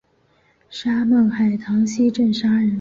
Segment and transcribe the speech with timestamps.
[0.67, 2.69] 沙孟海塘溪镇沙村人。